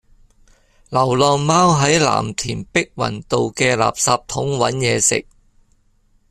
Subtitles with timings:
[0.89, 5.27] 流浪貓喺藍田碧雲道嘅垃圾桶搵野食